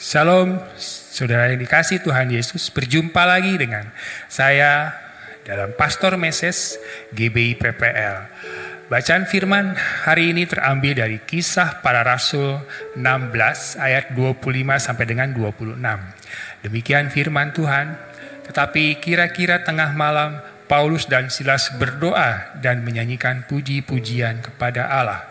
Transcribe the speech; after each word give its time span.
Shalom, 0.00 0.56
saudara 1.12 1.52
yang 1.52 1.60
dikasih 1.60 2.00
Tuhan 2.00 2.32
Yesus. 2.32 2.72
Berjumpa 2.72 3.20
lagi 3.28 3.52
dengan 3.60 3.92
saya 4.32 4.96
dalam 5.44 5.76
Pastor 5.76 6.16
Meses 6.16 6.80
GBI 7.12 7.60
PPL. 7.60 8.16
Bacaan 8.88 9.28
firman 9.28 9.76
hari 9.76 10.32
ini 10.32 10.48
terambil 10.48 11.04
dari 11.04 11.20
kisah 11.20 11.84
para 11.84 12.00
rasul 12.00 12.64
16 12.96 13.76
ayat 13.76 14.16
25 14.16 14.40
sampai 14.80 15.04
dengan 15.04 15.36
26. 15.36 15.76
Demikian 16.64 17.12
firman 17.12 17.52
Tuhan. 17.52 17.92
Tetapi 18.48 19.04
kira-kira 19.04 19.68
tengah 19.68 19.92
malam 19.92 20.40
Paulus 20.64 21.12
dan 21.12 21.28
Silas 21.28 21.76
berdoa 21.76 22.56
dan 22.64 22.88
menyanyikan 22.88 23.44
puji-pujian 23.44 24.40
kepada 24.48 24.88
Allah. 24.88 25.28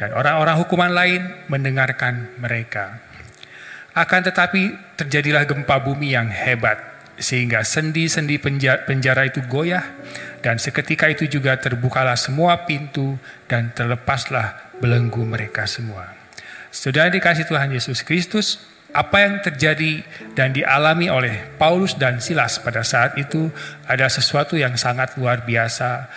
Dan 0.00 0.16
orang-orang 0.16 0.56
hukuman 0.56 0.88
lain 0.88 1.20
mendengarkan 1.52 2.32
mereka. 2.40 3.09
Akan 3.90 4.22
tetapi 4.22 4.94
terjadilah 4.94 5.42
gempa 5.46 5.82
bumi 5.82 6.14
yang 6.14 6.30
hebat 6.30 6.90
sehingga 7.20 7.60
sendi-sendi 7.60 8.40
penjara, 8.40 9.22
itu 9.28 9.44
goyah 9.44 9.84
dan 10.40 10.56
seketika 10.56 11.04
itu 11.12 11.28
juga 11.28 11.58
terbukalah 11.60 12.16
semua 12.16 12.64
pintu 12.64 13.20
dan 13.44 13.76
terlepaslah 13.76 14.72
belenggu 14.80 15.20
mereka 15.28 15.68
semua. 15.68 16.16
Sudah 16.72 17.12
dikasih 17.12 17.44
Tuhan 17.44 17.76
Yesus 17.76 18.00
Kristus, 18.00 18.64
apa 18.96 19.22
yang 19.22 19.38
terjadi 19.44 20.02
dan 20.32 20.56
dialami 20.56 21.12
oleh 21.12 21.46
Paulus 21.60 21.94
dan 21.94 22.18
Silas 22.24 22.58
pada 22.58 22.82
saat 22.82 23.14
itu 23.20 23.52
ada 23.86 24.08
sesuatu 24.08 24.56
yang 24.56 24.74
sangat 24.80 25.14
luar 25.20 25.44
biasa 25.44 26.10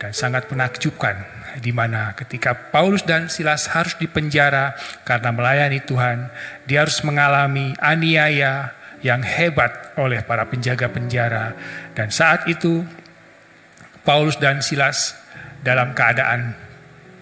dan 0.00 0.16
sangat 0.16 0.48
menakjubkan 0.48 1.20
di 1.60 1.76
mana 1.76 2.16
ketika 2.16 2.56
Paulus 2.72 3.04
dan 3.04 3.28
Silas 3.28 3.68
harus 3.68 4.00
dipenjara 4.00 4.72
karena 5.04 5.28
melayani 5.28 5.84
Tuhan, 5.84 6.32
dia 6.64 6.88
harus 6.88 7.04
mengalami 7.04 7.76
aniaya 7.76 8.72
yang 9.04 9.20
hebat 9.20 9.92
oleh 10.00 10.24
para 10.24 10.48
penjaga 10.48 10.88
penjara 10.88 11.52
dan 11.92 12.08
saat 12.08 12.48
itu 12.48 12.80
Paulus 14.00 14.40
dan 14.40 14.64
Silas 14.64 15.12
dalam 15.60 15.92
keadaan 15.92 16.56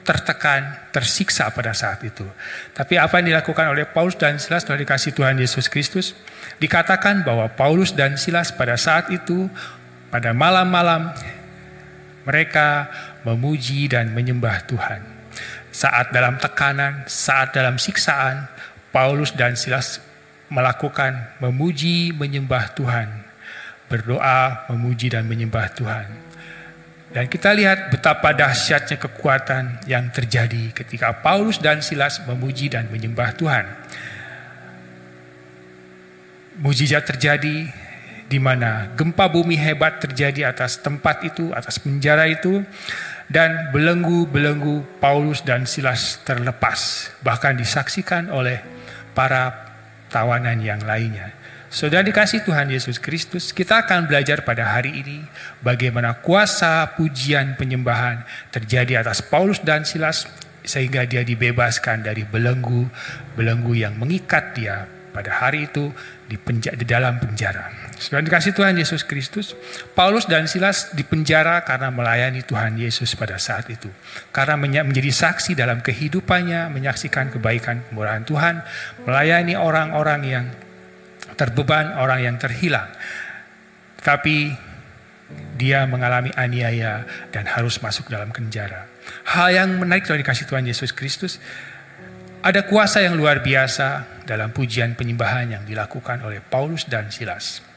tertekan, 0.07 0.89
tersiksa 0.89 1.53
pada 1.53 1.77
saat 1.77 2.01
itu. 2.01 2.25
Tapi 2.73 2.97
apa 2.97 3.21
yang 3.21 3.37
dilakukan 3.37 3.69
oleh 3.69 3.85
Paulus 3.85 4.17
dan 4.17 4.41
Silas 4.41 4.65
telah 4.65 4.81
dikasih 4.81 5.13
Tuhan 5.13 5.37
Yesus 5.37 5.69
Kristus, 5.69 6.17
dikatakan 6.57 7.29
bahwa 7.29 7.45
Paulus 7.53 7.93
dan 7.93 8.17
Silas 8.17 8.49
pada 8.49 8.81
saat 8.81 9.13
itu, 9.13 9.53
pada 10.09 10.33
malam-malam, 10.33 11.13
mereka 12.29 12.93
memuji 13.25 13.89
dan 13.89 14.13
menyembah 14.13 14.69
Tuhan. 14.69 15.01
Saat 15.73 16.13
dalam 16.13 16.37
tekanan, 16.37 17.09
saat 17.09 17.57
dalam 17.57 17.81
siksaan, 17.81 18.45
Paulus 18.93 19.33
dan 19.33 19.57
Silas 19.57 20.05
melakukan 20.53 21.41
memuji 21.41 22.13
menyembah 22.13 22.77
Tuhan, 22.77 23.09
berdoa 23.89 24.69
memuji 24.69 25.09
dan 25.09 25.25
menyembah 25.25 25.73
Tuhan. 25.73 26.29
Dan 27.09 27.25
kita 27.25 27.57
lihat 27.57 27.89
betapa 27.89 28.37
dahsyatnya 28.37 29.01
kekuatan 29.01 29.89
yang 29.89 30.13
terjadi 30.13 30.77
ketika 30.77 31.17
Paulus 31.25 31.57
dan 31.57 31.81
Silas 31.81 32.21
memuji 32.29 32.69
dan 32.69 32.93
menyembah 32.93 33.33
Tuhan. 33.33 33.65
Mujizat 36.61 37.09
terjadi 37.09 37.88
di 38.29 38.37
mana 38.37 38.93
gempa 38.93 39.27
bumi 39.33 39.57
hebat 39.57 40.05
terjadi 40.05 40.53
atas 40.53 40.79
tempat 40.85 41.25
itu, 41.25 41.51
atas 41.57 41.81
penjara 41.81 42.29
itu, 42.29 42.61
dan 43.29 43.73
belenggu-belenggu 43.73 45.01
Paulus 45.01 45.45
dan 45.45 45.65
Silas 45.65 46.21
terlepas, 46.25 47.11
bahkan 47.25 47.57
disaksikan 47.57 48.29
oleh 48.29 48.61
para 49.17 49.69
tawanan 50.13 50.61
yang 50.61 50.81
lainnya. 50.85 51.37
Saudara 51.69 52.01
dikasih 52.01 52.49
Tuhan 52.49 52.73
Yesus 52.73 52.97
Kristus, 52.97 53.53
kita 53.53 53.85
akan 53.85 54.09
belajar 54.09 54.41
pada 54.41 54.73
hari 54.73 55.05
ini 55.05 55.21
bagaimana 55.61 56.17
kuasa 56.25 56.97
pujian 56.97 57.61
penyembahan 57.61 58.25
terjadi 58.49 59.05
atas 59.05 59.21
Paulus 59.21 59.61
dan 59.61 59.85
Silas 59.85 60.25
sehingga 60.65 61.05
dia 61.05 61.21
dibebaskan 61.21 62.09
dari 62.09 62.25
belenggu-belenggu 62.25 63.73
yang 63.77 64.01
mengikat 64.01 64.57
dia 64.57 64.89
pada 65.13 65.45
hari 65.45 65.69
itu 65.69 65.93
di, 66.25 66.41
penja 66.41 66.73
di 66.73 66.89
dalam 66.89 67.21
penjara. 67.21 67.88
Sudah 67.99 68.23
dikasih 68.23 68.55
Tuhan 68.55 68.79
Yesus 68.79 69.03
Kristus, 69.03 69.59
Paulus 69.99 70.31
dan 70.31 70.47
Silas 70.47 70.95
dipenjara 70.95 71.67
karena 71.67 71.91
melayani 71.91 72.47
Tuhan 72.47 72.79
Yesus 72.79 73.19
pada 73.19 73.43
saat 73.43 73.67
itu. 73.75 73.91
Karena 74.31 74.55
menjadi 74.55 75.11
saksi 75.11 75.59
dalam 75.59 75.83
kehidupannya, 75.83 76.71
menyaksikan 76.71 77.35
kebaikan 77.35 77.83
kemurahan 77.91 78.23
Tuhan, 78.23 78.55
melayani 79.03 79.59
orang-orang 79.59 80.21
yang 80.23 80.47
terbeban, 81.35 81.99
orang 81.99 82.23
yang 82.23 82.37
terhilang. 82.39 82.87
Tapi 83.99 84.55
dia 85.59 85.83
mengalami 85.91 86.31
aniaya 86.39 87.03
dan 87.35 87.51
harus 87.51 87.83
masuk 87.83 88.07
dalam 88.07 88.31
penjara. 88.31 88.87
Hal 89.35 89.51
yang 89.51 89.75
menarik 89.75 90.07
dari 90.07 90.23
dikasih 90.23 90.47
Tuhan 90.47 90.63
Yesus 90.71 90.95
Kristus, 90.95 91.43
ada 92.47 92.63
kuasa 92.63 93.03
yang 93.03 93.19
luar 93.19 93.43
biasa 93.43 94.23
dalam 94.23 94.55
pujian 94.55 94.95
penyembahan 94.95 95.51
yang 95.51 95.65
dilakukan 95.67 96.23
oleh 96.23 96.39
Paulus 96.39 96.87
dan 96.87 97.11
Silas 97.11 97.68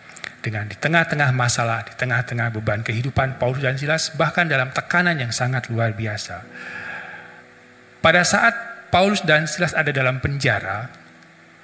dengan 0.41 0.66
di 0.66 0.75
tengah-tengah 0.75 1.29
masalah, 1.31 1.85
di 1.85 1.94
tengah-tengah 1.94 2.50
beban 2.57 2.81
kehidupan 2.81 3.38
Paulus 3.38 3.62
dan 3.62 3.78
Silas, 3.78 4.09
bahkan 4.18 4.50
dalam 4.50 4.74
tekanan 4.74 5.22
yang 5.22 5.29
sangat 5.29 5.69
luar 5.69 5.94
biasa. 5.94 6.41
Pada 8.02 8.25
saat 8.25 8.53
Paulus 8.90 9.22
dan 9.22 9.46
Silas 9.46 9.78
ada 9.78 9.94
dalam 9.94 10.18
penjara, 10.18 10.90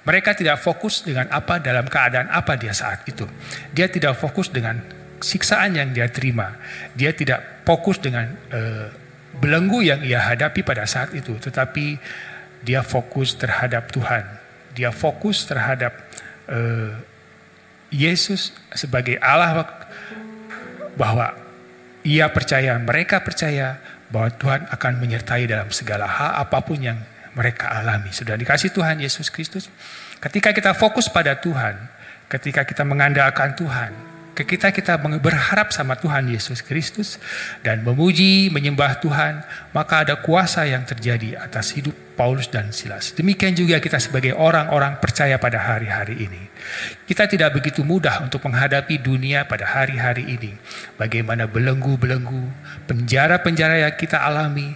mereka 0.06 0.32
tidak 0.32 0.62
fokus 0.62 1.02
dengan 1.02 1.28
apa 1.28 1.58
dalam 1.58 1.84
keadaan 1.84 2.30
apa 2.30 2.54
dia 2.54 2.72
saat 2.72 3.04
itu. 3.04 3.26
Dia 3.74 3.90
tidak 3.90 4.16
fokus 4.16 4.48
dengan 4.48 4.80
siksaan 5.20 5.76
yang 5.76 5.90
dia 5.90 6.08
terima. 6.08 6.54
Dia 6.94 7.12
tidak 7.12 7.66
fokus 7.66 7.98
dengan 7.98 8.30
uh, 8.54 8.88
belenggu 9.36 9.84
yang 9.84 10.00
ia 10.06 10.22
hadapi 10.22 10.62
pada 10.62 10.86
saat 10.88 11.12
itu, 11.12 11.36
tetapi 11.36 11.98
dia 12.62 12.80
fokus 12.86 13.34
terhadap 13.36 13.90
Tuhan. 13.92 14.24
Dia 14.72 14.94
fokus 14.94 15.44
terhadap 15.44 15.92
uh, 16.48 17.17
Yesus 17.88 18.52
sebagai 18.72 19.16
Allah 19.20 19.64
bahwa 20.98 21.32
ia 22.04 22.28
percaya, 22.28 22.76
mereka 22.80 23.20
percaya 23.24 23.80
bahwa 24.08 24.32
Tuhan 24.32 24.60
akan 24.72 24.92
menyertai 25.00 25.44
dalam 25.44 25.68
segala 25.72 26.08
hal 26.08 26.40
apa 26.40 26.58
pun 26.64 26.80
yang 26.80 26.98
mereka 27.36 27.70
alami. 27.70 28.10
Sudah 28.10 28.34
dikasih 28.34 28.72
Tuhan 28.72 28.98
Yesus 28.98 29.28
Kristus. 29.28 29.68
Ketika 30.18 30.50
kita 30.50 30.74
fokus 30.74 31.06
pada 31.06 31.38
Tuhan, 31.38 31.76
ketika 32.26 32.66
kita 32.66 32.82
mengandalkan 32.82 33.54
Tuhan, 33.54 33.92
kita 34.44 34.70
kita 34.70 35.00
berharap 35.00 35.74
sama 35.74 35.96
Tuhan 35.96 36.28
Yesus 36.30 36.60
Kristus 36.62 37.16
dan 37.64 37.82
memuji, 37.82 38.52
menyembah 38.52 39.00
Tuhan, 39.02 39.42
maka 39.72 40.04
ada 40.04 40.20
kuasa 40.20 40.66
yang 40.66 40.84
terjadi 40.84 41.38
atas 41.38 41.74
hidup 41.74 41.94
Paulus 42.18 42.50
dan 42.50 42.74
Silas. 42.74 43.14
Demikian 43.14 43.54
juga 43.54 43.78
kita 43.78 44.02
sebagai 44.02 44.34
orang-orang 44.34 44.98
percaya 44.98 45.38
pada 45.38 45.62
hari-hari 45.62 46.26
ini. 46.26 46.42
Kita 47.06 47.30
tidak 47.30 47.62
begitu 47.62 47.86
mudah 47.86 48.26
untuk 48.26 48.42
menghadapi 48.42 48.98
dunia 48.98 49.46
pada 49.46 49.64
hari-hari 49.64 50.26
ini. 50.26 50.52
Bagaimana 50.98 51.46
belenggu-belenggu, 51.46 52.50
penjara-penjara 52.90 53.86
yang 53.86 53.94
kita 53.94 54.18
alami, 54.18 54.74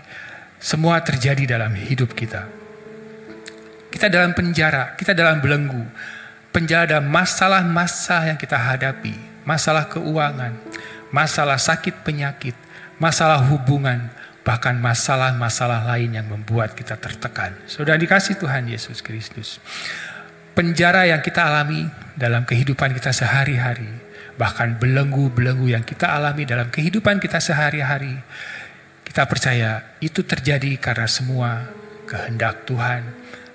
semua 0.62 1.02
terjadi 1.02 1.58
dalam 1.58 1.74
hidup 1.74 2.14
kita. 2.14 2.46
Kita 3.90 4.06
dalam 4.06 4.32
penjara, 4.32 4.94
kita 4.94 5.12
dalam 5.12 5.42
belenggu. 5.42 5.82
Penjara 6.54 6.84
dalam 6.84 7.08
masalah-masalah 7.08 8.32
yang 8.32 8.38
kita 8.38 8.60
hadapi, 8.60 9.31
masalah 9.42 9.90
keuangan, 9.90 10.58
masalah 11.10 11.58
sakit 11.58 12.02
penyakit, 12.06 12.54
masalah 12.98 13.42
hubungan, 13.50 14.10
bahkan 14.42 14.74
masalah-masalah 14.78 15.86
lain 15.86 16.18
yang 16.18 16.26
membuat 16.26 16.74
kita 16.74 16.98
tertekan. 16.98 17.54
Sudah 17.70 17.94
dikasih 17.94 18.38
Tuhan 18.38 18.66
Yesus 18.66 19.00
Kristus 19.00 19.62
penjara 20.52 21.08
yang 21.08 21.24
kita 21.24 21.48
alami 21.48 21.88
dalam 22.16 22.44
kehidupan 22.44 22.92
kita 22.92 23.10
sehari-hari, 23.12 23.88
bahkan 24.36 24.76
belenggu-belenggu 24.76 25.72
yang 25.72 25.84
kita 25.84 26.12
alami 26.12 26.44
dalam 26.44 26.68
kehidupan 26.68 27.18
kita 27.18 27.40
sehari-hari, 27.40 28.20
kita 29.04 29.24
percaya 29.24 29.96
itu 30.04 30.24
terjadi 30.24 30.76
karena 30.76 31.08
semua 31.08 31.68
kehendak 32.04 32.68
Tuhan 32.68 33.02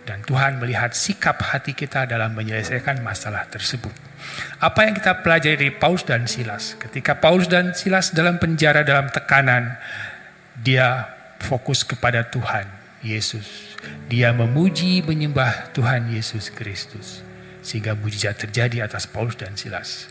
dan 0.08 0.24
Tuhan 0.24 0.64
melihat 0.64 0.96
sikap 0.96 1.44
hati 1.44 1.76
kita 1.76 2.08
dalam 2.08 2.32
menyelesaikan 2.32 3.04
masalah 3.04 3.44
tersebut. 3.52 3.92
Apa 4.64 4.88
yang 4.88 4.96
kita 4.96 5.20
pelajari 5.20 5.60
dari 5.60 5.74
Paulus 5.76 6.08
dan 6.08 6.24
Silas? 6.32 6.80
Ketika 6.80 7.20
Paulus 7.20 7.52
dan 7.52 7.76
Silas 7.76 8.16
dalam 8.16 8.40
penjara 8.40 8.88
dalam 8.88 9.12
tekanan, 9.12 9.76
dia 10.56 11.12
fokus 11.44 11.84
kepada 11.84 12.24
Tuhan 12.24 12.66
Yesus 13.04 13.68
dia 14.08 14.32
memuji 14.32 15.04
menyembah 15.04 15.72
Tuhan 15.76 16.12
Yesus 16.12 16.50
Kristus. 16.52 17.24
Sehingga 17.60 18.00
mujizat 18.00 18.40
terjadi 18.40 18.88
atas 18.88 19.04
Paulus 19.12 19.36
dan 19.36 19.60
Silas. 19.60 20.08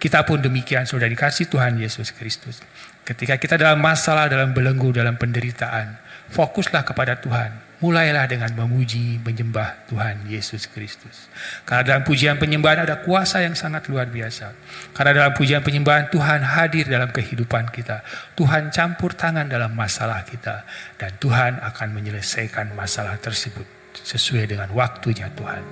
Kita 0.00 0.26
pun 0.26 0.42
demikian 0.42 0.88
sudah 0.88 1.06
dikasih 1.06 1.46
Tuhan 1.46 1.78
Yesus 1.78 2.10
Kristus. 2.10 2.58
Ketika 3.06 3.38
kita 3.38 3.54
dalam 3.54 3.78
masalah, 3.78 4.26
dalam 4.26 4.50
belenggu, 4.50 4.90
dalam 4.90 5.14
penderitaan, 5.14 6.00
fokuslah 6.34 6.82
kepada 6.82 7.22
Tuhan. 7.22 7.69
Mulailah 7.80 8.28
dengan 8.28 8.52
memuji, 8.52 9.18
menyembah 9.24 9.88
Tuhan 9.88 10.28
Yesus 10.28 10.68
Kristus. 10.68 11.32
Karena 11.64 11.82
dalam 11.96 12.02
pujian 12.04 12.36
penyembahan 12.36 12.84
ada 12.84 13.00
kuasa 13.00 13.40
yang 13.40 13.56
sangat 13.56 13.88
luar 13.88 14.12
biasa. 14.12 14.52
Karena 14.92 15.24
dalam 15.24 15.32
pujian 15.32 15.64
penyembahan 15.64 16.12
Tuhan 16.12 16.44
hadir 16.44 16.86
dalam 16.86 17.08
kehidupan 17.08 17.72
kita. 17.72 18.04
Tuhan 18.36 18.68
campur 18.68 19.16
tangan 19.16 19.48
dalam 19.48 19.72
masalah 19.72 20.22
kita. 20.28 20.68
Dan 21.00 21.16
Tuhan 21.16 21.64
akan 21.64 21.88
menyelesaikan 21.96 22.76
masalah 22.76 23.16
tersebut 23.16 23.64
sesuai 23.96 24.44
dengan 24.46 24.68
waktunya 24.76 25.32
Tuhan. 25.32 25.64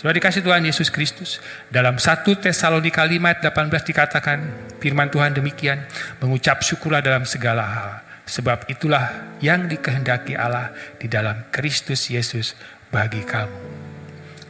Sudah 0.00 0.16
dikasih 0.16 0.42
Tuhan 0.42 0.64
Yesus 0.64 0.88
Kristus. 0.88 1.38
Dalam 1.68 2.00
1 2.00 2.26
Tesalonika 2.40 3.04
5 3.04 3.44
18 3.44 3.88
dikatakan 3.92 4.38
firman 4.80 5.12
Tuhan 5.12 5.36
demikian. 5.36 5.84
Mengucap 6.18 6.64
syukurlah 6.64 7.04
dalam 7.04 7.28
segala 7.28 7.62
hal 7.62 8.11
Sebab 8.22 8.70
itulah 8.70 9.34
yang 9.42 9.66
dikehendaki 9.66 10.38
Allah 10.38 10.70
di 10.96 11.10
dalam 11.10 11.50
Kristus 11.50 12.06
Yesus 12.08 12.54
bagi 12.88 13.26
kamu. 13.26 13.82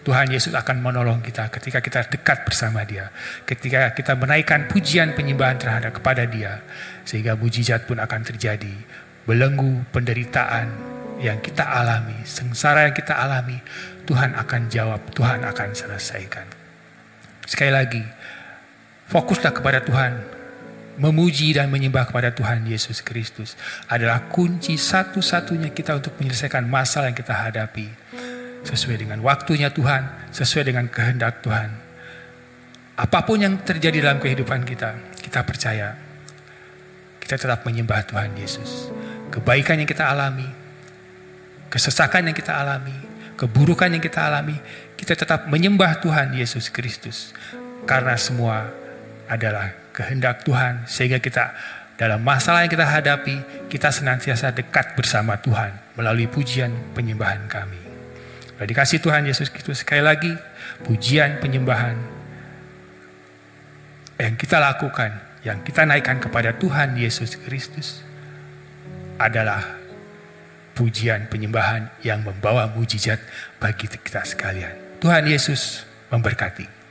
Tuhan 0.02 0.34
Yesus 0.34 0.50
akan 0.50 0.82
menolong 0.82 1.22
kita 1.22 1.46
ketika 1.46 1.78
kita 1.78 2.00
dekat 2.10 2.42
bersama 2.42 2.82
dia. 2.82 3.14
Ketika 3.46 3.94
kita 3.94 4.18
menaikkan 4.18 4.66
pujian 4.66 5.14
penyembahan 5.14 5.62
terhadap 5.62 6.02
kepada 6.02 6.26
dia. 6.26 6.58
Sehingga 7.06 7.38
mujizat 7.38 7.86
pun 7.86 8.02
akan 8.02 8.20
terjadi. 8.26 8.74
Belenggu 9.22 9.86
penderitaan 9.94 10.74
yang 11.22 11.38
kita 11.38 11.62
alami, 11.62 12.18
sengsara 12.26 12.90
yang 12.90 12.96
kita 12.98 13.14
alami, 13.14 13.62
Tuhan 14.02 14.34
akan 14.34 14.62
jawab, 14.66 15.00
Tuhan 15.14 15.46
akan 15.46 15.70
selesaikan. 15.70 16.50
Sekali 17.46 17.70
lagi, 17.70 18.02
fokuslah 19.06 19.54
kepada 19.54 19.86
Tuhan, 19.86 20.18
memuji 21.00 21.56
dan 21.56 21.72
menyembah 21.72 22.08
kepada 22.08 22.34
Tuhan 22.34 22.68
Yesus 22.68 23.00
Kristus 23.00 23.56
adalah 23.88 24.28
kunci 24.28 24.76
satu-satunya 24.76 25.72
kita 25.72 25.96
untuk 25.96 26.16
menyelesaikan 26.20 26.68
masalah 26.68 27.08
yang 27.08 27.18
kita 27.18 27.32
hadapi. 27.32 27.88
Sesuai 28.62 29.02
dengan 29.02 29.18
waktunya 29.26 29.74
Tuhan, 29.74 30.30
sesuai 30.30 30.70
dengan 30.70 30.86
kehendak 30.86 31.42
Tuhan. 31.42 31.70
Apa 32.94 33.26
pun 33.26 33.42
yang 33.42 33.58
terjadi 33.58 34.06
dalam 34.06 34.22
kehidupan 34.22 34.62
kita, 34.62 35.18
kita 35.18 35.42
percaya 35.42 35.98
kita 37.18 37.48
tetap 37.48 37.66
menyembah 37.66 38.06
Tuhan 38.06 38.30
Yesus. 38.38 38.92
Kebaikan 39.34 39.82
yang 39.82 39.88
kita 39.88 40.06
alami, 40.06 40.46
kesesakan 41.72 42.30
yang 42.30 42.36
kita 42.36 42.54
alami, 42.54 42.94
keburukan 43.34 43.90
yang 43.90 44.04
kita 44.04 44.30
alami, 44.30 44.54
kita 44.94 45.18
tetap 45.18 45.50
menyembah 45.50 45.98
Tuhan 45.98 46.30
Yesus 46.36 46.70
Kristus. 46.70 47.34
Karena 47.82 48.14
semua 48.14 48.70
adalah 49.26 49.81
kehendak 49.92 50.42
Tuhan 50.42 50.88
sehingga 50.88 51.20
kita 51.20 51.52
dalam 52.00 52.24
masalah 52.24 52.64
yang 52.64 52.72
kita 52.72 52.88
hadapi 52.88 53.68
kita 53.68 53.92
senantiasa 53.92 54.50
dekat 54.50 54.96
bersama 54.98 55.38
Tuhan 55.38 55.76
melalui 55.94 56.26
pujian 56.26 56.72
penyembahan 56.96 57.46
kami. 57.46 57.78
Kalau 58.56 58.66
dikasih 58.66 58.98
Tuhan 58.98 59.28
Yesus 59.28 59.52
Kristus 59.52 59.84
sekali 59.84 60.02
lagi 60.02 60.32
pujian 60.82 61.38
penyembahan 61.38 61.94
yang 64.18 64.34
kita 64.34 64.58
lakukan 64.58 65.14
yang 65.42 65.60
kita 65.62 65.82
naikkan 65.86 66.18
kepada 66.22 66.54
Tuhan 66.54 66.94
Yesus 66.94 67.38
Kristus 67.38 68.02
adalah 69.18 69.82
pujian 70.72 71.28
penyembahan 71.28 71.92
yang 72.00 72.24
membawa 72.24 72.70
mujizat 72.72 73.20
bagi 73.60 73.86
kita 73.86 74.24
sekalian. 74.24 74.98
Tuhan 74.98 75.26
Yesus 75.28 75.84
memberkati. 76.10 76.81